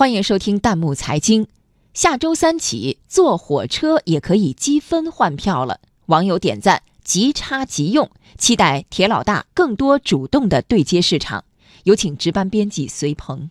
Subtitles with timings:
[0.00, 1.46] 欢迎收听弹幕财经。
[1.92, 5.78] 下周三起，坐火车也可以积分换票了。
[6.06, 11.44] 网友点赞，即插即用，期待铁老大更多主动的对接市场。
[11.84, 13.50] 有请值班编辑随鹏。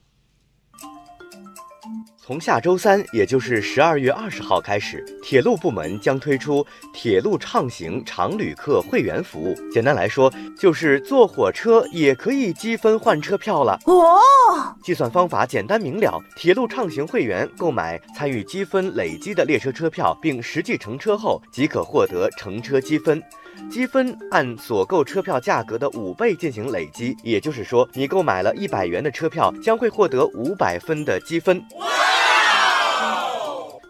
[2.29, 9.55] 从下周三，也就是十二月二十号开始，铁路部门将推出铁路畅行常旅客会员服务。
[9.71, 13.79] 简单来说，就是坐火车也可以积分换车票了。
[13.87, 14.21] 哦，
[14.83, 23.19] 计算方法简单明了，铁路畅行会员购买参与积分累积的列车车票，并实际乘车后，即可获得乘车积分。
[23.71, 31.59] 积分按所购车票价格的五倍进行累积，也就是说，你购买了一百元的车票，将会获得五百分的积分。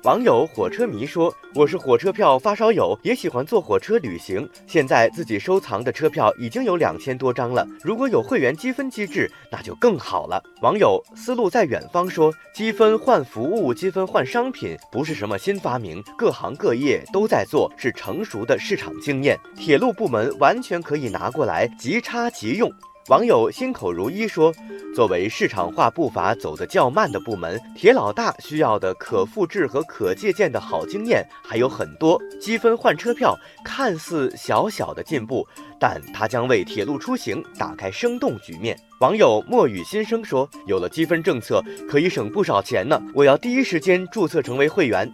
[0.03, 4.49] 网友火车迷说：“我是火车票发烧友，也喜欢坐火车旅行。
[4.65, 19.37] 现在自己收藏的车票已经有两千多张了，如果有会员积分机制，那就更好了。”网友思路在远方说：“积分换服务，积分换商品，不是什么新发明，各行各业都在做，是成熟的市场经验。
[19.57, 22.71] 铁路部门完全可以拿过来即插即用。”
[23.09, 24.53] 网友心口如一说
[24.93, 32.21] ：“作为市场化步伐走得较慢的部门，铁老大需要的可复制和可借鉴的好经验还有很多。
[32.39, 33.35] 积分换车票
[33.65, 35.43] 看似小小的进步，
[35.79, 43.01] 但它将为铁路出行打开生动局面。”网友墨雨心声说：“有了积分政策，可以省不少钱呢！
[43.15, 45.11] 我要第一时间注册成为会员。”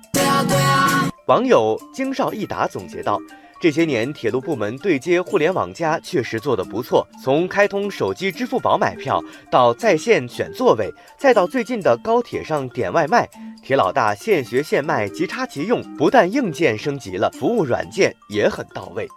[1.27, 3.17] 网友京少益达总结道。
[3.65, 7.03] 这些年，铁路部门对接互联网加确实做得不错。
[7.23, 13.27] 从开通手机支付宝买票，到在线选座位，再到最近的高铁上点外卖，
[13.63, 19.07] 铁老大现学现卖，即插即用，不但硬件升级了，服务软件也很到位。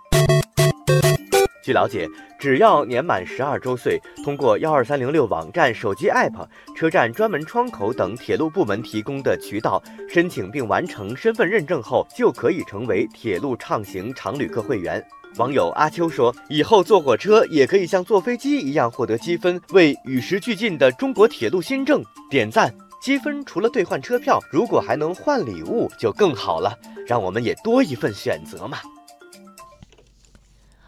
[1.68, 15.06] 据了解，只要年满十二周岁，通过幺二三零六网站、手机 App、车站专门窗口等铁路部门提供的渠道申请并完成身份认证后，就可以成为铁路畅行常旅客会员。
[15.36, 22.74] 网友阿秋说：“以后坐火车也可以像坐飞机一样获得积分，为与时俱进的中国铁路新政点赞。
[22.98, 26.72] 积分除了兑换车票，如果还能换礼物，就更好了。
[27.06, 28.78] 让我们也多一份选择嘛。”